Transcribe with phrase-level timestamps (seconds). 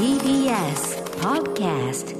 [0.00, 2.16] TBS Podcast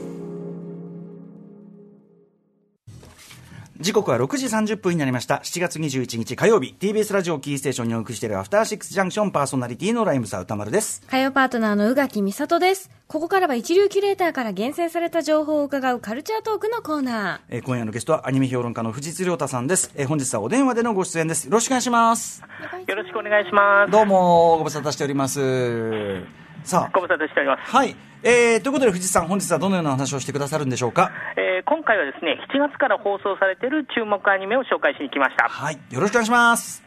[3.78, 5.36] 時刻は6時30分になりました。
[5.36, 11.00] 7月21日火曜日、TBS ラジオキーステーションにお送りしているアフターシックスジャンクションパーソナリティのライムサー歌丸です。
[11.06, 12.90] 火曜パートナーの宇垣美里です。
[13.06, 19.90] ここからは一流キュレーターから厳選された情報を伺うカルチャートークのコーナえー今夜のゲストはアニメ評論家の藤津亮太さんです。
[19.96, 21.46] えー本日はお電話でのご出演です。
[21.46, 22.42] よろしくお願いします。
[22.86, 22.90] ー。
[22.90, 23.90] よろしくお願いします。
[23.90, 26.39] どうも、ご無沙汰しております。
[26.64, 27.74] さご無沙汰しております。
[27.74, 27.96] あ、はい。
[28.22, 31.10] えー、ということで藤津さん、本日はどのような話をしてくださるんでしょうか？
[31.36, 35.46] えー今回はですね、7月から放送されている注目アニメを紹介しに来ました。
[35.46, 35.78] はい。
[35.90, 36.82] よろしくお願いします。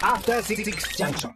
[0.00, 1.32] After Six Junction.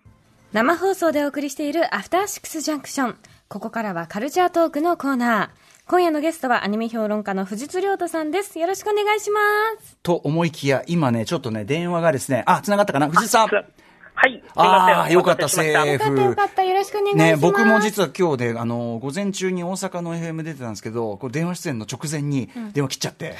[0.52, 3.16] 生放送でお送りしているアフターシックスジャンクション。
[3.48, 5.48] ここからはカルチャートークのコーナー。
[5.88, 8.60] 今夜のゲストはアニメ評論家の藤津亮太さんです。
[8.60, 9.40] よろしくお願いしま
[9.80, 9.98] す。
[10.02, 13.08] と思いきや、今ね、ちょっとね、電話がですね、あ、繋がったかな？
[13.08, 13.48] 藤津さん。
[14.22, 14.42] はい。
[14.54, 15.88] ああ、よかった、セーフ。
[15.88, 16.62] よかったよかった。
[16.62, 17.24] よろしくお願いします。
[17.24, 23.36] ね、僕も実は今日で、あの、午前中に大阪の FM 出てたんですけど、こう電話出演の直前に電話切っちゃって。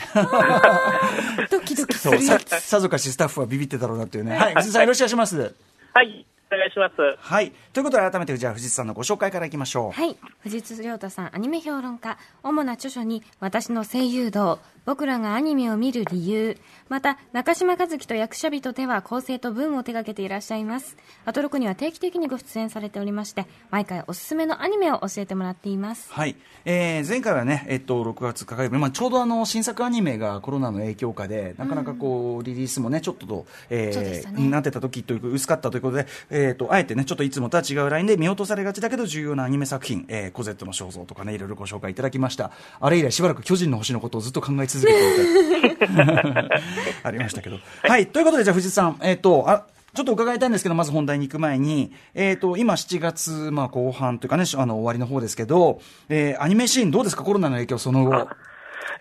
[1.50, 2.61] ドキドキすそう、さるやつ。
[2.61, 4.34] さぞかしスタッフはビビってたろうなっていうね。
[4.34, 5.55] はい、藤井さんよろしくお願いします。
[5.92, 6.94] はい、お願いします。
[7.19, 7.53] はい。
[7.75, 9.92] ということで改めて、じゃあ藤井さんのご紹介からいきましょう。
[9.92, 10.17] はい。
[10.41, 12.17] 藤津亮太さん、アニメ評論家。
[12.42, 14.59] 主な著書に、私の声優道、
[14.91, 16.57] 僕らがアニメを見る理由。
[16.89, 20.97] また、中島和樹と役者人では構成と文を手掛けていらっしゃいます。
[21.25, 26.13] アトロクには定期的にご出演されておりまして、毎回おすすめのアニメを教えてもらっています。
[26.13, 26.35] はい。
[26.65, 42.51] えー、前回はね、えっと、6月火曜日、まあ、ちょうどあの、新作アニメがコロナの影響下で、なかなかこう、リリースもね、ちょっとと、えー、ねなってた時という、薄かったということで、えっ、と、あえてね、ちょっといつもとは違うラインで見落とされがちだけど、重要なアニメ作品、えー、コゼットの肖像とかね、いろいろご紹介いただきました。
[42.81, 45.86] あれ以来しばらく巨人の星のことをずっと考え続けていて、
[47.03, 47.59] ありましたけど。
[47.83, 48.06] はい。
[48.06, 57.25] ということで、じゃあ藤井さん、えっ、と、あ、ちょっと伺いたいんですけど、まず本題に行く前に、えっ、と、今7月、まあ後半というかね、あの、終わりの方ですけど、えーアニメシーンどうですか？
[57.25, 58.28] コロナの影響その後。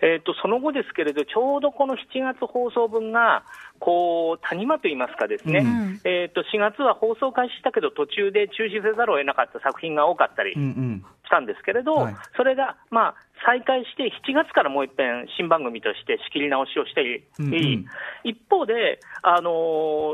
[0.02, 3.42] えっ、と、その後ですけれど、ちょうどこの7月放送分が、
[3.78, 11.04] こう、谷間といいますかですね、うんえっ、と、4月は放送開始したけど、途中で中止せざるを得なかった作品が多かったりうんうん。
[11.24, 13.14] したんですけれど、はいそれが、まあ、
[13.44, 17.86] 再開して、7月からもう一遍新番組として仕切り直しをしてうんうん。
[18.24, 19.50] 一方で、あの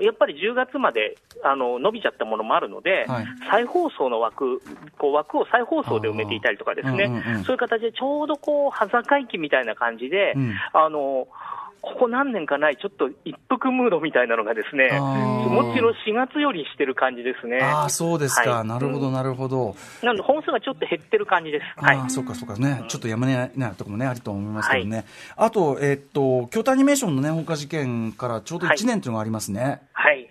[0.00, 3.26] ーやっぱり10月まで、あの伸びちゃったものもあるので、はい。
[3.50, 4.60] 再放送の枠
[4.98, 7.44] こう枠を再放送で埋めていたりとかですね、うんうんうん。
[7.44, 10.54] そういう形でちょうどこう、端境期みたいな感じで、うん。
[10.72, 11.26] あの
[11.86, 17.60] ここ何年かない、ちょっと一服ムードみたいなのがですね、もちろん4月よりしてる感じですね。
[17.62, 18.50] ああ、そうですか。
[18.50, 19.76] はいなるほど、なるほど。
[20.02, 21.64] なので、本数がちょっと減ってる感じです。
[21.76, 22.84] はいああ、そうかそうかね。
[22.88, 25.04] ちょっとやめないなとこもね、あると思いますけどね。
[25.36, 29.82] あと、えっと、京都アニメーションのね、放火事件からちょうど1年というのがありますね。
[29.92, 30.28] はい。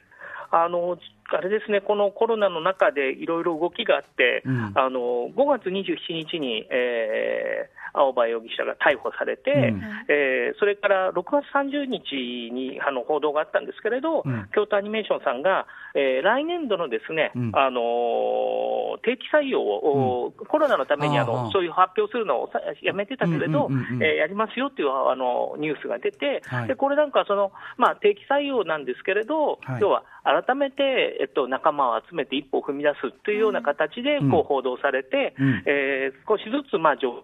[0.51, 0.97] あの、
[1.29, 9.81] あれですね、このコロナの中でいろいろ動きがあって、うんあの、5月27日に、えー青葉容疑者が逮捕されて、うん。
[10.09, 14.49] えーそれから6月30日にあの報道があったんですけれど、うん。
[14.53, 17.51] 京都アニメーションさんが、えー来年度のですね、うん。
[17.53, 23.69] あのー定期採用を、コロナのためにあのそういう発表するのをさやめてたけれど、
[24.01, 26.67] えーやりますよっていうあのニュースが出て、はい。
[26.67, 29.81] でこれなんかその、まあ、定期採用なんですけれど、はい。
[29.81, 34.31] 要は改めて、えっと、仲間を集めて一歩踏み出すというような形でうん。
[34.31, 35.63] こう報道されて、うん。
[35.65, 37.23] えー少しずつ、まあ、上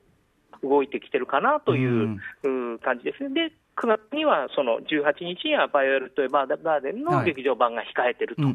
[0.64, 2.20] 動いてきてるかなという、
[2.84, 3.50] 感じですね。
[3.50, 7.26] で9月にはその18日にはバイオレット・エヴァーガーデンのはい。
[7.26, 8.46] 劇場版が控えてるとい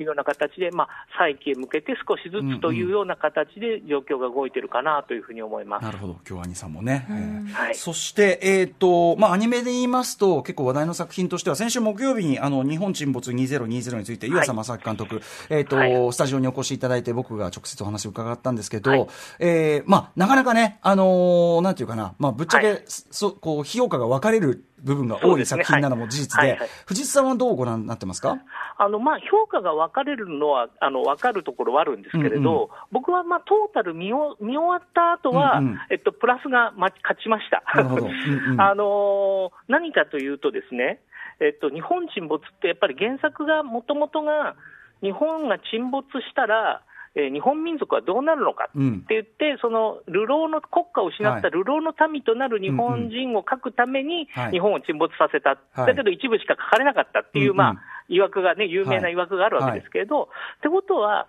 [0.00, 0.88] うような形で、まあ、
[1.18, 5.84] 再起へ向けて少しずつというような形で状況が動いてるかなというふうに思います。
[5.84, 7.06] なるほど、京アニさんもね。
[7.10, 7.52] えー。
[7.52, 7.74] はい。
[7.74, 16.12] そして、えっ、と、まあ、アニメで言いますと、結構話題の作品としては、先週木曜日に、あの、日本沈没2020について、湯浅正明監督、えっ、と、はい。
[16.12, 19.06] スタジオにお越しいただいて、僕が直接お話を伺ったんですけど、はい。
[19.38, 22.82] えーまあ、なかなかね、あのーなんていうかな、まあ、ぶっちゃけ、はい。
[22.86, 28.38] そこう、評価が分かれる部分が多い作品なのも事実で、藤津さんはどうご覧になってますか？
[28.78, 32.68] あのまあ、評価が分かれるのはあの分かるところはあるんですけれど、うんうん。
[32.90, 35.78] 僕はまあトータル見お見終わった後は、うんうん。
[35.90, 37.62] えっと、プラスが、ま、勝ちました。
[37.74, 41.00] あのー何かというとですね、
[41.40, 44.54] えっと、日本沈没ってやっぱり原作がもともとが
[45.02, 46.82] 日本が沈没したら、
[47.14, 51.50] えー日本民族はどうなるのかってうん言って、その流浪の国家を失ったはい。
[51.52, 54.52] 流浪の民となる日本人を書くためにはい。
[54.52, 55.86] 日本を沈没させた、はい。
[55.86, 57.56] だけど一部しか書かれなかったっていう、うんうん。
[57.58, 57.76] まあ、
[58.08, 60.24] 曰くがね、有名な曰くがあるわけですけれど、
[60.58, 61.26] ってことは、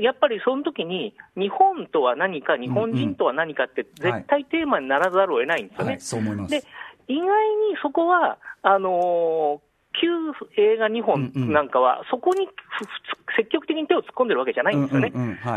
[0.00, 5.90] やっぱりその時に、日本とは何か、日本人とは何かって、絶対テーマにならざるを得ないんですよね。
[5.92, 6.50] はい、そう思います。
[6.50, 6.62] で、
[7.08, 10.08] 意外にそこは、あのー旧
[10.56, 12.48] 映画日本なんかは、そこに
[13.36, 15.12] 積極的に手を突っ込んでるわけじゃないんですよね。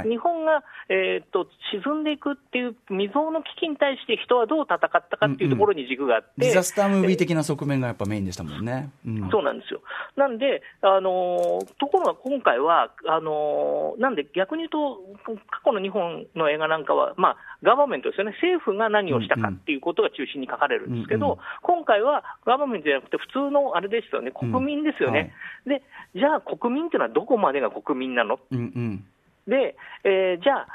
[0.08, 1.48] 日本が、えーっと
[1.84, 8.90] 沈んでいくっていう未曾有の危機に対して人はどう戦ったかっていうところに軸があって、ディザスタームービー的な側面がやっぱメインでしたもんね。
[9.06, 9.30] うん。
[9.30, 9.82] そうなんですよ。
[10.16, 15.02] なんで、あのーところが今回は、あのーなんで逆に言うと、
[15.50, 21.38] 過去の日本の映画なんかは、まあ、ガバメントですよね、政府が何をしたかっていうことが中心に書かれるんですけど、うんうん。
[21.64, 25.34] 今回はガバメントじゃなくて、普通のあれですよね、国民ですよね。
[25.66, 25.82] で、
[26.16, 28.40] じゃあ国民っていうのはどこまでが国民なの？
[28.52, 29.06] うんうん。
[29.48, 30.68] で、えーじゃあ、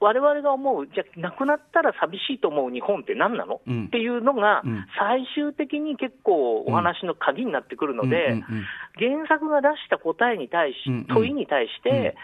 [0.00, 3.86] 我々が思う、じゃあ、亡くなったら寂しいと思う日本って何なの、うん。
[3.86, 8.64] っていうのがうん、最終的に結構お話の鍵になってくるので、うんうんうん。
[8.96, 11.04] 原作が出した答えに対し、うんうん。
[11.06, 12.16] 問いに対して、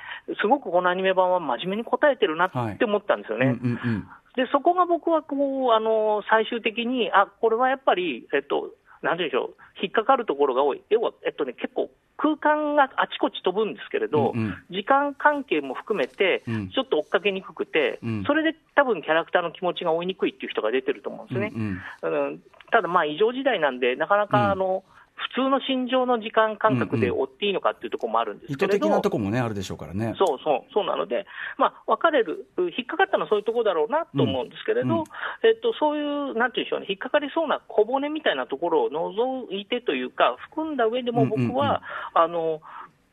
[0.42, 3.46] すごくこのアニメ版は真面目に答えてるなって思ったんですよね。
[3.46, 4.08] うんうんうん。
[4.36, 8.70] で、そこが僕はこう、あの、最終的に、あ、これはやっぱり、えっと、
[9.02, 10.82] なんでしょう、引っかかるところが多い。
[10.90, 14.54] 要は、えっとね、結構空間があちこち飛ぶんですけれど、うんうん。
[14.70, 18.24] 時間関係も含めてうん、ちょっと追っかけにくくて、うん。
[18.24, 21.52] それで多分キャラクターの気持ちが追いにくいっていう人が出てると思うんですね。
[21.54, 22.28] うんうん。
[22.28, 22.42] うん。
[22.70, 24.28] ただ、まあ、異常時代なんで、なかなうん。
[24.28, 24.84] かあの、
[25.28, 27.20] 普通の心情の時間感覚でうんうん。
[27.20, 30.14] 追っていいのかっていうところもあるんです意けれど、図的なとこもねあるでしょうからね。
[30.18, 31.26] そうそう、そうなので、
[31.58, 35.00] まあ、分かれる、う引っかかったのはそういうところだろうなと思うんですけれど、うん。
[35.00, 35.04] うん
[35.42, 36.02] えっと、そうい
[36.32, 41.82] う、なんていうんでしょうね、引っかかりそうな小骨みたいなところを除いてというか、含んだ上でも僕は、
[42.14, 42.60] あの、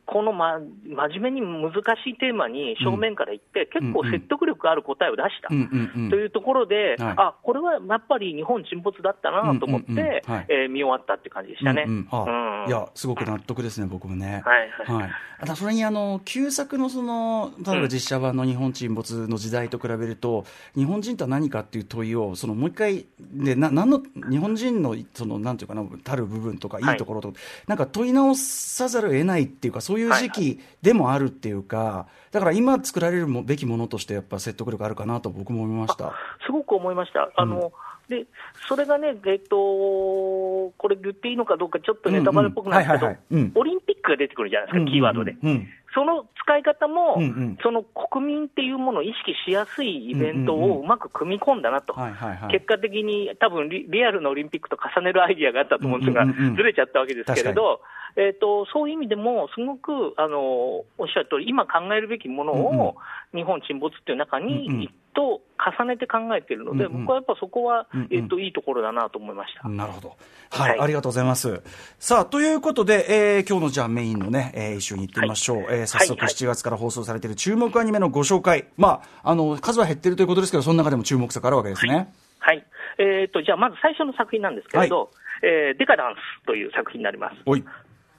[0.08, 1.74] この、ま、真面目に難
[2.04, 5.50] しいテーマに正面から言って、結構説得力ある答えを出した。
[5.52, 6.10] うんうんうん。
[6.10, 7.14] というところで、はい。
[7.18, 10.34] あこれはやっぱり日本沈没だったなと思って、うんうんうん。
[10.34, 10.46] はい。
[10.48, 11.86] えー見終わったって感じでしたね。
[11.88, 12.08] うんうん。
[12.12, 12.70] あうん。
[12.70, 14.42] いや、すごく納得ですね、僕もね。
[14.46, 15.02] はいはい。
[15.04, 15.12] はい。
[15.40, 20.46] あと、それに、あの、旧作のその、例えば実写版の日本沈没の時代と比べると、
[20.76, 27.34] 日本人とは何かっていう問いを、その、もう一回、で、な、なんの、日本人の、その、なんていうかな、たる部分とか、いはいいところと、
[27.68, 36.14] なんか問い直さざるを得ないっていうか、そういう時期でもあるっていうか、だから今作られるもべきものとして、やっぱ説得力あるかなと僕も思いました。
[36.46, 37.30] すごく思いました。
[37.36, 37.72] あの、
[38.10, 38.26] で、
[38.68, 43.46] それがね、えっと、これ言っていいのかどうかちょっとネタバレっぽくなるんですけどうんうんはいはいはい。
[43.46, 45.36] うん、オリンピックが出てくるじゃないですか、キーワードで。
[45.44, 45.68] うんうん。
[45.94, 47.58] その使い方も、うんうん。
[47.62, 51.94] その国民っていうものを意識しやすいイベントうんうんうんをうまく組み込んだなと。
[51.94, 52.52] はいはいはい。
[52.52, 57.82] 結果的に多分リリアルのオリンピックと重ねるアイディアがあったと思うんですが、うんうんうんずれちゃったわけですけれど、
[58.18, 62.96] えー、とそういう意味でも、すごくあのおっしゃる通り、今考えるべきものを、
[63.34, 69.68] 日本沈没っていう中に、一と重ねて考えているので、うんうん僕はやっぱそこは、うんうんえー、といいところだなと思いました。
[69.68, 70.16] なるほど。
[70.52, 71.62] はい、はいありがとうございます。
[71.98, 75.58] さあ、ということで、えー今日のじゃあメインのね、えー、一緒に行ってみましょう。
[75.70, 78.68] えー早速はい7月から放送されている注目アニメのご紹介。
[78.78, 82.14] まあ、あの、数は減ってるということですけど、その中でも注目作があるわけですね。
[82.40, 82.64] はい
[83.00, 85.10] えー、とじゃあ、まず最初の作品なんですけれど、
[85.42, 87.36] えーデカダンスという作品になります。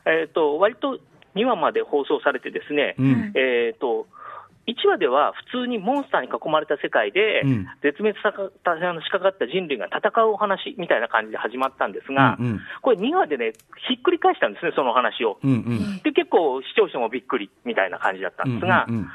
[0.09, 0.99] えー、と割と
[1.37, 4.07] 2話まで放送されて、ですね、うんえー、と
[4.69, 8.51] 1話では普通にモンスターに囲まれた世界で、うん絶滅さか
[8.93, 13.53] のしかかった人類が戦うお話みたいな感じで始まったんですが、うんうんこれ、2話でね、
[13.89, 15.39] ひっくり返したんですね、その話を。
[15.43, 15.99] うんうん。
[16.03, 19.09] で結構、視聴者もびっくりみたいな感じだったんですが、うんうんうん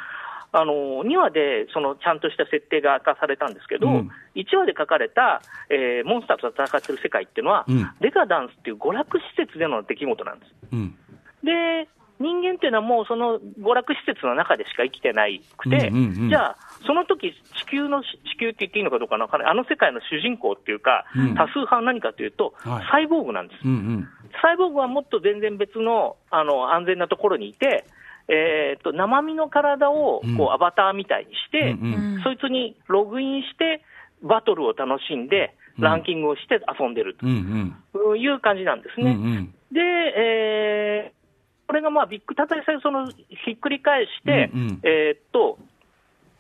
[0.54, 10.52] あの2話でそのちゃんとした設定が明かされたんですけど、うん1話で書かれた、えーモンスターと戦ってる世界っていうのは、うんデカダンスっていう娯楽施設での出来事なんです。
[10.72, 10.96] うん。
[11.44, 11.88] で、
[12.20, 18.08] 人間っていうのはもうその娯楽施設の中でしか生きてないくて、うんうんうんじゃあ、その時地球の、地
[18.39, 23.60] 球って言っていいのかどうかな、あの世界の主人公っていうか、うん多数派は何かというと、はいサイボーグなんです。
[23.66, 24.08] うんうん。
[24.42, 27.86] サイボーグはもっと全然別のあの安全なところにいて、
[28.27, 33.84] えー、と生身の体をうんこうアバターみたいにして、うんうんそいつにログインして、
[34.22, 37.75] バトルを楽しんで、うんランキングをして遊んでるうんうん。
[37.94, 39.15] という感じなんですうんうね。
[39.38, 39.46] ん。
[39.72, 39.80] で、
[40.15, 41.24] えー
[41.65, 45.58] これがまあビッグ、たとえそのひっくり返して、うんうんえーっと、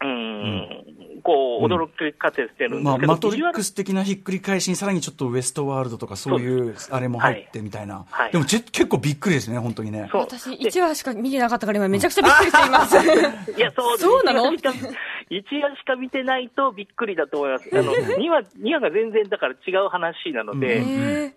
[0.03, 8.05] うーん、こう、驚きかせてるんでまあ、すけど、マトリックビス的なひっくり返しにさらにちょっとウエストワールドとかそういうあれも入ってみたいな。
[8.09, 8.31] はい。
[8.31, 10.09] でもち結構びっくりですね、本当にね。
[10.11, 10.21] そう。
[10.21, 13.51] 私、1話しか見てなかったから今めちゃくちゃびっくりしています。
[13.57, 14.89] いや、そう そうなの？1話しか
[15.29, 17.69] 一話しか見てないとびっくりだと思います。
[17.73, 20.81] あの、2話、2話が全然だから違う話なので、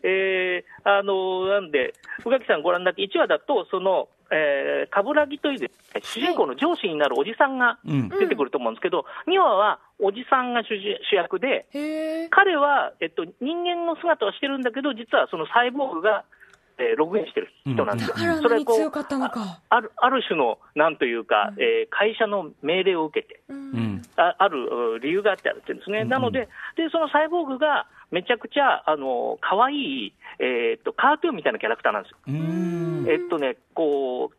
[0.03, 1.95] えーあのなんで、
[2.25, 8.09] 宇垣さんご覧になって、1話だと、その、えー、冠城というですね主人公の上司になるおじさんがうん。
[8.09, 10.77] 出てくると思うんですけど、2話はおじさんが主
[11.11, 11.67] 主役で、
[12.31, 16.25] 彼は、えっと、人間の姿をしてるんだけど、実はそのサイボーグが、
[16.79, 18.15] えーログインしてる人なんですよ。
[18.17, 19.61] だからそれはこう何強かったのか。
[19.71, 23.57] あるある種の、なんというか、えー会社の命令を受けて、うん。
[23.57, 24.03] うん。
[24.17, 24.65] あある
[24.97, 32.19] う理由があってあるって言うんですね、なのでで、そのサイボーグがめちゃくちゃあの可愛い、えーっとカートゥーンみたいなキャラクターなんですよ。
[33.09, 34.37] えっとね、こう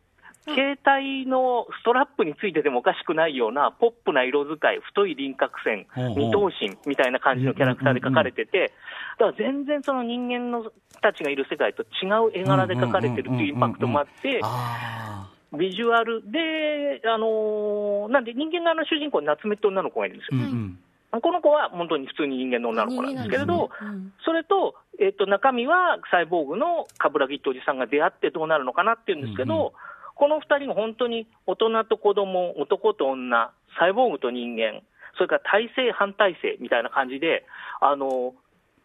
[0.54, 8.72] 携帯のストラップについててもおかしくないような、ポップな色使い、太い輪郭線二頭身みたいな感じのキャラクターで描かれてて、
[9.18, 10.70] だから全然その人間の
[11.02, 20.40] たちがいる世界と違う絵柄で描かれてるっていうインパクトもあって、あビジュアルで、あのーなんで人間側の主人公に夏目って女の子がいるんですよ。
[20.40, 20.78] ーうんうん
[21.10, 24.12] この子は本当に普通に人間の女の子なんですけれど、うん。
[24.24, 29.72] それと、えっと中身はサイボーグの冠城っておじさんが出会ってどうなるのかなっていうんですけど、うんうん。
[30.14, 34.82] この二人が本当に大人と子供、男と女、サイボーグと人間、
[35.14, 37.46] それから体制、反体制みたいな感じで、
[37.80, 38.34] あの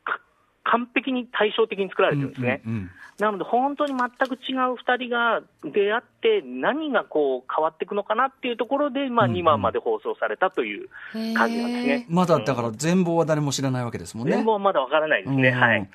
[0.05, 0.19] か
[0.63, 2.61] 完璧に対照的に作られてるんですね。
[2.65, 10.89] うんうんなので、本当に全く違う2人が出会って、何がこう変わっていくのかなっていうところで、まあ、うんうん2話まで放送されたという
[11.35, 12.05] 感じなんですね。
[12.09, 14.35] まだだから全貌は誰も知らないわけですもんね。
[14.35, 15.49] 全貌はまだわからないですね。
[15.49, 15.89] うんはい。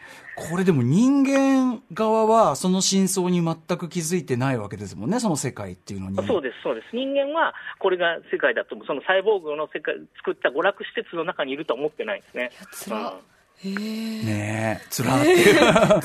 [0.50, 6.26] これでも人間側はその真相に全く気づいてないわけですもんね、その世界っていうのに。
[6.26, 6.87] そうです、そうです。
[6.92, 12.50] 人間はこれが世界だと、そのサイボーグの世界、作った娯楽施設の中にいるとは思ってないんですね。
[12.72, 16.02] つらうんねえ、つらーっていう。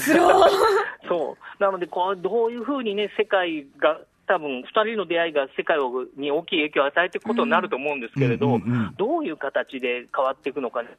[1.08, 1.64] そう。
[1.64, 10.90] なので、こう、どういうふうにね、世界が、多分2人の出会いが世界をに大きい影響を与えていくことになると思うんですけれど、うんうんうんうんどういう形で変わっていくのか、ね、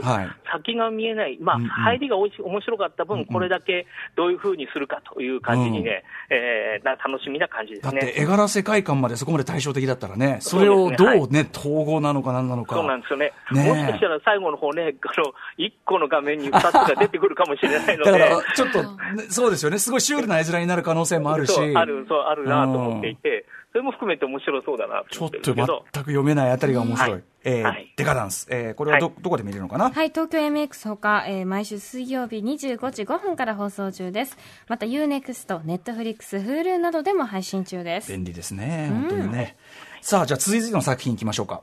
[0.00, 0.28] はい。
[0.52, 3.86] 先が見えない、まあ、うんうん入りがおいし面白かった分、うんうんこれだけ
[4.16, 8.00] どういうふうにするかという感じにね、えーな楽しみな感じですね。
[8.00, 12.76] だって絵柄世界観までそこまで対照的だったらね、それをどうね、統合なのか何なのか。
[12.76, 13.32] そうなんですよね。
[13.52, 18.12] ねえもしかしたら最後の方ね、あの、1個の画面に2つが出てくるかもしれないので。
[18.12, 18.88] だから、ちょっと、ね
[19.28, 19.78] そうですよね。
[19.78, 21.58] すごいシュールな絵面になる可能性もあるし。
[21.58, 25.82] ある、そう、あるなと思っていて、それも含めて面白そうだなちょっと全く。
[25.94, 27.12] 読めないあたりが面白い。
[27.14, 28.46] はいえーはいデカダンス。
[28.48, 29.90] えーこれはど、はいどこで見れるのかな？
[29.90, 34.38] はい、東京 MX ほか、えー毎週水曜日25時5分から放送中です。
[34.68, 38.12] また UNEXT、Netflix、Hulu などでも配信中です。
[38.12, 38.90] 便利ですね。
[38.92, 39.56] 本当にね。
[40.00, 41.62] さあ、じゃあ続いての作品いきましょうか。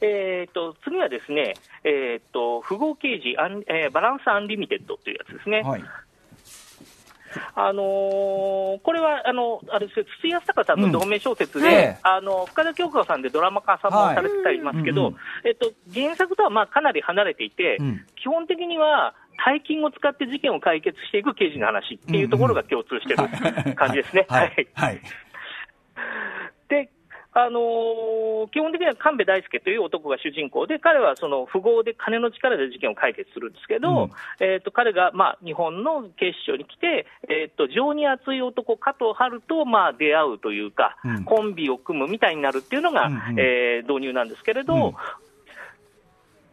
[0.00, 5.62] えー、と次はですね、えー、と富豪刑事アン、えーバランスアンリミテッドというやつですね。
[5.62, 5.82] はい。
[7.54, 11.98] あのーこれはあのあれですよ筒井康隆さんの同名小説で、うんええ。
[12.02, 15.14] あの深田恭子さんでドラマ化さもされてたりますけど、はい
[15.46, 18.06] えっと、原作とはまあかなり離れていて、うん。
[18.16, 24.26] 基本的には大金を使って事件を解決していく刑事の話っていうところが共通してる感じですね。
[24.28, 24.68] はい。
[24.74, 25.00] はい。
[26.68, 26.90] で
[27.32, 28.18] あのー
[28.50, 34.10] 基本的には神戸大輔という男が主人公で、彼はその富豪で金の力で事件を解決するんですけど、うん。
[34.40, 41.24] えー、と彼が、まあ、日本の警視庁に来て、えー、と情に熱い男、加藤春と、まあ、出会うというか、うん。
[41.24, 43.20] コンビを組むみたいになるっていうのが、うんうん。
[43.38, 44.94] えー導入なんですけれど、うん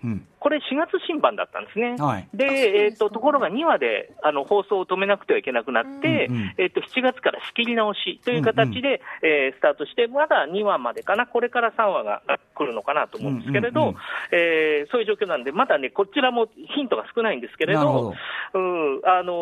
[0.05, 0.27] うん。
[0.39, 1.95] これ、4月新版だったんですね。
[1.97, 2.27] はい。
[2.33, 2.45] で、
[2.85, 6.53] えー、とところが2話であの放送を止めなくてはいけなくなって、うんうん。
[6.57, 12.21] えー、と7月から仕切り直しという形で、えースタートして、まだ2話までかな、これから3話が
[12.53, 13.99] 来るのかなと思うんですけれど、うんうんうん。
[14.31, 18.13] えーそういう状況なんで、まだね、こちらもヒントが少ないんですけれど、ど。
[18.53, 19.33] うんあの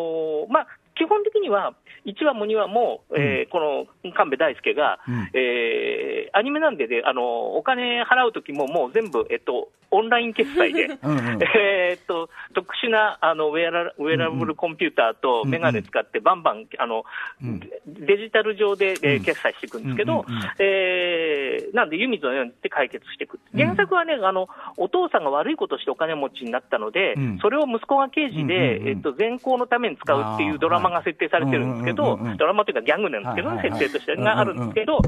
[0.48, 1.74] ーまあ、基本的には、
[2.06, 5.30] 1話も2話も、えーこの神戸大輔が、うん。
[5.34, 10.86] えーアニメなんでで、あのーお金払うときももう全部、えっと、オンライン決済で。
[11.02, 11.42] うんうん。
[11.56, 17.04] えーっと特殊なあのウェアラウェアラブルコンピューターとメガネ使って、バンバンあの、
[17.42, 17.60] うん。
[17.86, 19.24] デジタル上で、えーうん。
[19.24, 20.50] 決済していくんですけど、うんうんうん。
[20.58, 27.38] えーなんで湯水のようにって解決していく、原作はねあの、お父さんが悪いことしてお金持ちになったので、うん。
[27.38, 28.88] それを息子が刑事で、うんうんうん。
[28.88, 34.98] えっと、善行のために使うっていうドラマが設定されてるんですけどドラマというかギャグなんですけどね、設定としてがあるんですけど、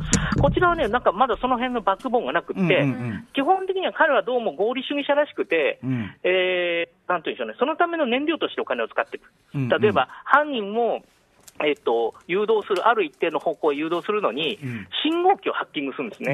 [0.40, 2.86] こちらはね、なんかまだその辺のバックボーンがなくって、
[3.34, 11.04] 基本的には彼はどうも合理主義者らしくて、うんえーなんていうんでしょうね、そのための燃料としてお金を使っていく、例えば犯人も、
[11.64, 14.88] えっと誘導する、ある一定の方向へ誘導するのに、うん。
[15.02, 16.32] 信号機をハッキングするんですうんね。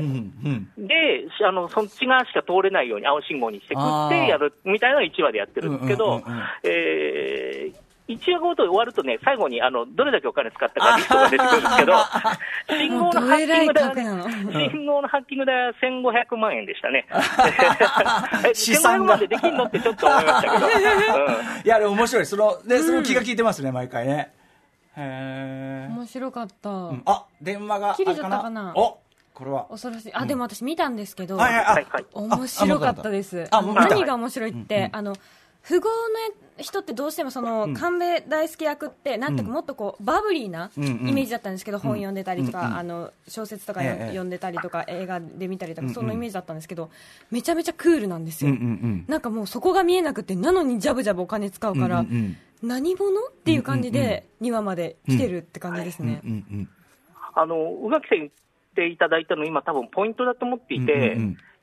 [0.79, 0.87] うん。
[0.87, 6.23] であの、そっち側しか通れないように青信号にしてくってやるみたいなのが1話でやってるんですけど、
[8.19, 11.93] 1話ごとで終わるとね、最後にあのどれだけお金使ったかリストが出てくるんですけど、
[12.79, 17.07] 信号のハッキング代はね信号のハッキング代は1500万円でしたね。
[18.51, 20.67] え資産が1500万でできんのってちょっと思いましたけど。
[20.67, 21.33] うん
[21.65, 22.27] いや、でも面白い。
[22.27, 24.33] その、で、その気が利いてますね、毎回ね。
[24.97, 26.71] へー面白かった。
[26.71, 27.95] うんあ、電話が。
[27.95, 28.99] 切れちゃったかなお
[29.35, 29.67] これは。
[29.71, 30.15] 恐ろしい。
[30.15, 33.49] あ、でも私見たんですけど、はいはい、あはいはい面白かったです。
[33.51, 35.15] 何が面白いって、あの、
[35.69, 37.75] 富豪の人ってどうしてもその、ん。
[37.75, 39.55] 神戸大輔役って、なんていうかうん。
[39.55, 46.91] もっとこう、バブリーなイメージだったんですけど、本読んでたりとか、あの、小説とか読んでたりとか、映画で見たりとか、そのイメージだったんですけど、
[47.31, 49.13] めちゃめちゃクールなんですうんよ。
[49.13, 52.05] なんかもうそこが見えなくて、なのにジャブジャブお金使うから、
[52.63, 56.23] 何者っていう感じで2話まで来てるって感じですね。
[57.35, 58.31] あの宇垣さん言っ
[58.75, 61.17] ていただいたの、今、多分ポイントだと思っていて、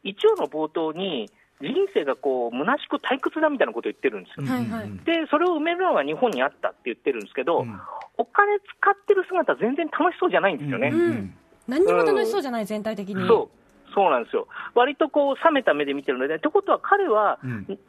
[0.03, 1.29] 一応の冒頭に、
[1.61, 4.47] 人生がこう虚しく退屈だみたいなことを言ってるんですよ。
[4.47, 7.79] はいはいで、それを埋めるのが日本にあったって言ってるんですけど、うん
[8.19, 10.89] お金使ってる姿、全然楽しそうじゃないんですよね。
[10.89, 11.33] うんうん
[11.69, 13.27] 何にも楽しそうじゃない、全体的に。
[13.27, 13.49] そ
[13.89, 14.47] う、そうなんですよ。
[14.73, 17.79] 割とこう、冷めた目で見てるので、ってことは彼は、うん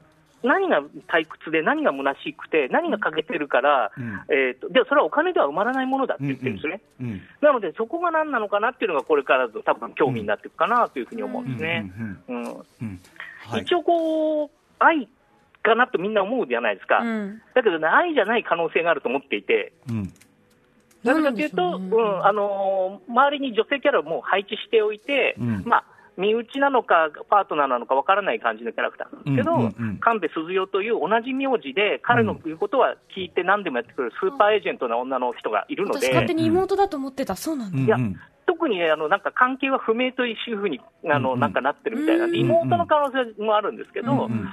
[0.42, 4.20] 何が退屈で、何が虚しくて、何が欠けてるから、うん。
[4.28, 6.80] えーと、で、それはお金では埋まらないものだって言ってるんですよね。
[7.00, 7.06] うん。
[7.08, 7.22] うん。
[7.42, 11.92] なので、そこが何なのかなっていうのが、これから多分興味になっていくかなというふうに思うんですね。
[13.60, 15.08] 一応こう、愛
[15.62, 16.98] かなとみんな思うじゃないですか。
[16.98, 17.42] うん。
[17.54, 20.12] だけどね、愛じゃない可能性があると思っていて、うん。
[21.04, 25.62] なぜかというと、うんあのー周りに女性キャラをもう配置しておいて、うん。
[25.66, 25.84] まあ、
[26.20, 29.98] 身内なのか、パートナーなのかわからない感じのキャラクターなんですけど、うんうんうん。
[29.98, 37.34] 神戸鈴代という同じ名字で、彼の言うことは聞いて何でもやってくれるスーパーエージェントな女の人がいるので、私勝手に妹だと思ってた。
[37.34, 37.96] そうなんだ。
[38.46, 42.44] 特にあのなんか関係は不明というふうにあの、なんかなってるみたいなんで、うん。
[42.44, 44.48] 妹の可能性もあるんですけど、うんうん。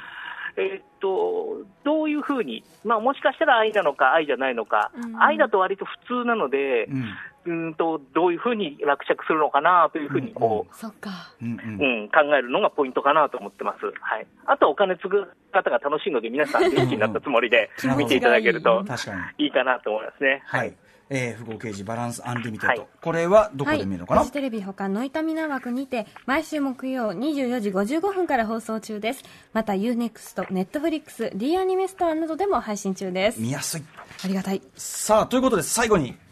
[0.55, 5.21] えーっとどういうふうに、まあ、もしかしたら愛なのか、愛じゃないのか、うん。
[5.21, 7.05] 愛だと割と普通なので、うん
[7.47, 11.33] うーんとどういうふうに落着するのかなというふうにこう、そっか。
[11.41, 12.01] うんうん。
[12.01, 13.85] うん考えるのがポイントかなと思ってます。
[13.85, 19.45] はい、あとはお金使う方が楽しいので、皆さん、元気になったつもりで見ていただけると確かに。
[19.45, 20.43] いいかなと思いますね。
[20.45, 20.73] はい、
[21.09, 22.87] えー、富豪刑事バランスアンリミテッド、はい。
[23.01, 29.23] これはどこで見るのかな、フジテレビほかノイタミナ枠にて毎週木曜24時55分から放送中です。
[29.53, 33.39] また UNEXT、Netflix、D アニメストアなどでも配信中です。
[33.39, 33.83] 見やすい。
[34.23, 34.61] ありがたい。
[34.75, 36.26] さあということで最後にあ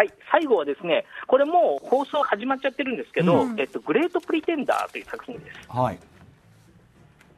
[0.00, 5.58] はい、最後はですね、これもう放送始まっちゃってるんですけど、うんえっと、グレート・プリテンダーという作品です。
[5.68, 5.98] はい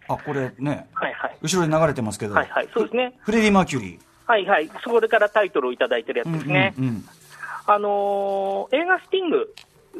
[0.08, 1.36] あこれねはいはい。
[1.42, 3.14] 後ろに流れてますけど、はいはい、そうですね。
[3.18, 4.70] フレディ・マーキュリーはいはい。
[4.84, 6.74] それからタイトルをいただいてるやつですね。
[6.78, 7.04] うんうん
[7.66, 9.52] あのー映画スティング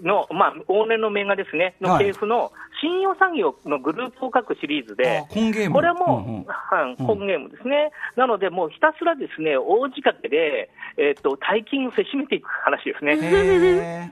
[0.03, 7.91] の、まあ、往年の名画ですね、のはい系譜の信用作業のグループを書くシリーズであ、今ゲームこれはもう、うんうんはいうん本ゲームですね。
[8.17, 13.15] なので、もうひたすらですね、大仕掛けで、えっ、と、大金をせしめていく話ですね。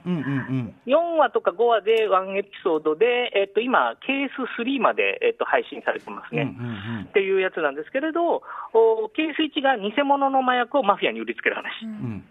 [0.05, 0.27] うんうんう
[0.63, 6.43] ん4話とか5話で1エピソードで、えっと、今、ケース3まで、えっと、配信されてますね。
[6.57, 8.41] うんうんっていうやつなんですけれど、
[8.73, 11.65] おケース1が偽物の麻薬をマフィアに売りつける話。
[11.83, 12.25] うんうん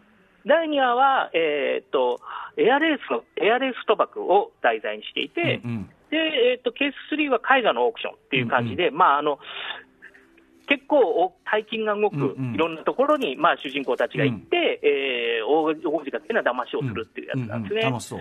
[0.46, 2.20] 第2話は、えーっと、
[2.56, 9.38] エアレースの、エアレース賭博を題材にしていて、うんうんで、えーっと、ケース3は絵画のオークションっていう感じで、まあ、あの、
[10.66, 15.74] 結構お大金が動くうんうんいろんなところに、まあ、主人公たちが行って、えー大大
[16.04, 17.80] 仕掛けな騙しをするっていうやつなんですね。
[17.82, 18.20] うんうん楽しそう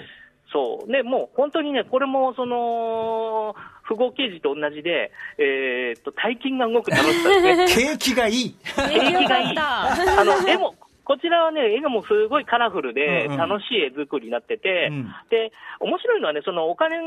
[0.52, 0.92] そう。
[0.92, 7.68] で、もう本当にね、これも、その、不合刑事と同じで、えーっと、大金が動く楽しさですね。
[7.94, 9.56] 景気がいい景気がいい。
[9.58, 10.76] あの、でも、
[11.10, 13.38] こちらはね、絵がもうすごいカラフルでうんうん。
[13.40, 15.10] 楽しい絵作りになってて、うん。
[15.32, 17.00] で、面白いのはね、そのお金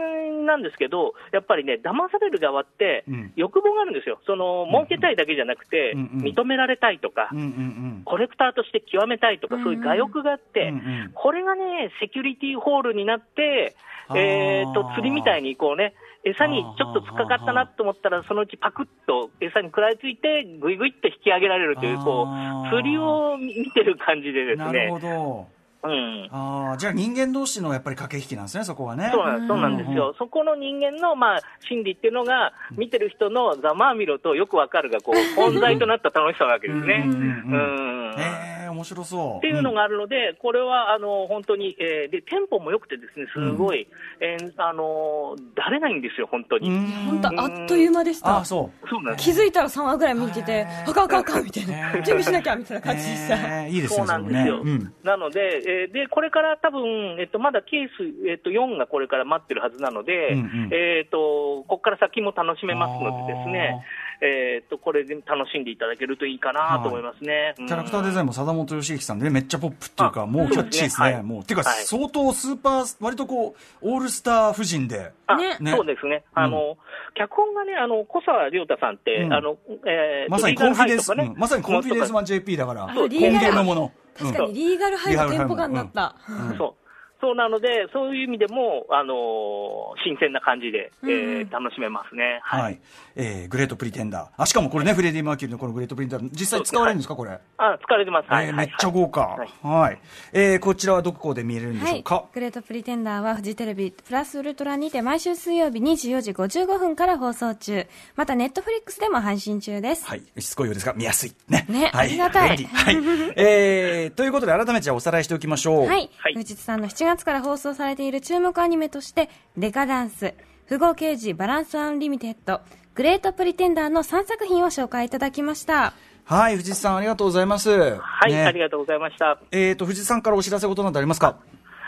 [0.44, 3.32] なんですけど、やっぱりね、騙される側ってうん。
[3.36, 4.18] 欲望があるんですよ。
[4.26, 6.20] その、儲けたいだけじゃなくて、うんうん。
[6.22, 11.10] 認められたいとか、うんうんコレクターとして極めたいとか、うんそういう我欲があって、うんうん。
[11.14, 13.76] これがね、セキュリティホールになって、
[14.16, 22.28] えー、と釣りみたいにこうね、餌にちょっと突っかかったなと思ったら、そのうちパクッと餌に食らいついて、ぐいぐいっと引き上げられるという、こ
[22.66, 25.48] う釣りを見てる感じでですなるほね、ど。
[25.84, 29.10] うん、ああじゃあ人間同士のやっぱり駆け引きなんですねそこはね。
[29.12, 37.02] そうなんそうなんですよ、そこの人間の、まあ、心理っていうのが、見てる人のざまあみろとよくわかるがこう、混在となった楽しさなわけですね。
[37.04, 38.20] うんうんうんうん。
[38.20, 39.38] ええ面白そう。
[39.38, 43.86] っていうのがあるので、これはあの本当に、えーで、テンポも良くてですね、すごい、
[44.20, 46.68] えーあのーだれないんですよ、本当に。
[46.68, 46.86] うん。
[47.20, 48.36] 本当あっという間でした。
[48.36, 48.88] ああそう。
[48.88, 49.32] そうなんです。
[49.32, 53.70] 気づいたら3話ぐらい見ててあかんあかんあかんみたいへなー準備しなきゃみたいな感じでした、ええ。
[53.70, 53.96] いいですね。
[53.98, 54.64] そうなんですよ。
[54.64, 54.94] ねうん。
[55.02, 60.70] なので、えーで、これから多分、えっと、まだケース、えっと、4がこれから待ってるはずなので、うんうん。
[60.72, 63.84] えっと、ここから先も楽しめますのでですね、
[64.24, 67.54] えっと、これで楽しんでいただけるといいかなと思いますね。
[67.56, 70.90] キャラクターデインザインも貞本義行さんでねめっちゃポップっていうかあもうキャッチーですね。
[70.90, 71.14] そうですね。
[71.14, 71.22] はい。
[71.24, 75.12] もうっていうかはい相当スーパー割とこうオールスター夫人で。
[75.26, 75.56] あね。
[75.58, 75.72] ね。
[75.72, 76.22] そうですね。
[76.34, 76.78] あの、
[77.14, 79.32] 脚本がね、あの、小沢亮太さんって、うん。
[79.32, 79.56] あの、
[79.86, 81.32] えーまさにコンフィデンス、ね。
[81.34, 81.40] うん。
[81.40, 82.84] まさにコンフィデンスマン JP だから。
[82.84, 83.92] あ根リーガル源のもの。
[84.16, 86.81] 確かにリーガルハイのテンポ感だった、うんそう。
[87.22, 92.40] そうなので、そういう意味でも、あのー新鮮な感じで、えーうん楽しめますね。
[92.42, 92.80] はい、はい。
[93.14, 94.28] えーグレートプリテンダー。
[94.36, 97.38] あ、しかもこれね、フレディ・マーキュリーのこのグレートプリテンダー、実際使われるんですか、これ？
[97.58, 98.28] あ、使われてます。
[98.28, 98.46] はい。
[98.46, 99.20] えーめっはいちゃ豪華。
[99.20, 99.98] はいはい。
[100.32, 102.24] えーこちらはどこで見れるんでしはいょうか？。
[102.34, 107.86] グレートプリテンダーはフジテレビプラスウルトラにて毎週水曜日24時55分から放送中。
[108.16, 110.04] またネットフリックスでも配信中です。
[110.06, 110.22] はい。
[110.38, 111.32] しつこいようですが、見やすい。
[111.48, 111.66] ね。
[111.68, 112.08] ねはい。
[112.08, 112.96] ありがたいはい。
[113.36, 115.86] えー、ということで、改めてじゃあおさらいしておきましょう。
[115.86, 116.10] はい。
[116.18, 120.34] はい藤津さんの7月から放送されている注目アニメとして、デカダンス、
[120.66, 122.60] 富豪刑事バランスアンリミテッド、
[122.94, 125.92] グレートプリテンダーの3作品を紹介いただきました。
[126.24, 126.56] はい。
[126.56, 127.70] 藤井さん、ありがとうございます。
[127.70, 129.38] はい、ねありがとうございました。
[129.50, 131.36] えーと、藤井さんからお知らせことなどありますか？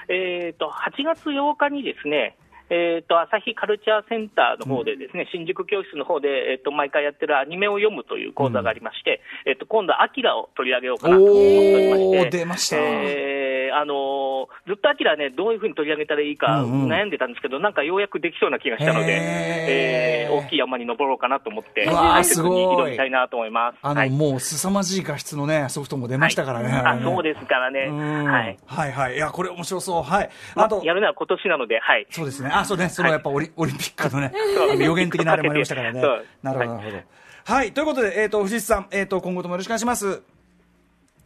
[0.09, 2.37] えっ、と、8月8日にですね、
[2.71, 12.39] えっ、と、朝日カルチャーセンターの方でですね、新宿教室の方で、えっ、と、毎回やってるアニメを読むという講座がありまして、えっ、と、今度はアキラを取り上げようかなと思っておりまして。
[12.39, 13.34] 出ましたえー
[13.77, 23.79] あのーずっとアキラね、どういうふうに取り上げたらいいかうんうん悩んでたんですけど、なんかようやくできそうな気がしたので、えー大きい山に登ろうかなと思って、うわー大切に挑みたいなと思います。
[23.83, 26.69] あの、はいもう凄まじい画質のね、ソフトも出ましたからね。
[26.73, 27.87] はいあ、そうですからね。
[27.91, 28.59] うんはい。
[28.67, 29.15] はいはい。
[29.15, 30.03] いや、これ面白そう。
[30.03, 30.31] はい。
[30.57, 32.07] あと、やるのは今年なので、はい。
[32.11, 32.51] そうですね。
[32.53, 32.89] あ、そうね。
[32.89, 34.33] そのやっぱオリ, オリンピックのね、
[34.79, 36.01] 予言的なあれもありましたからね。
[36.01, 37.03] なるほど、なるほど。
[37.47, 37.73] はい。
[37.73, 40.23] ということで、えっ、と、藤井さん、えっ、と、今後ともよろしくお願いします。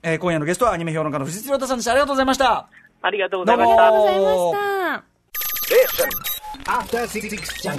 [0.02, 1.90] えー今夜のゲストはアニメ評論家の藤井亮太さんでした。
[1.92, 2.68] ありがとうございました。
[3.02, 3.86] ありがとうございました。
[3.86, 4.26] ありがとうございま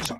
[0.04, 0.18] した。